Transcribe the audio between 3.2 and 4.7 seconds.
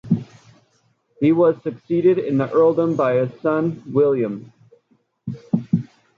son, William.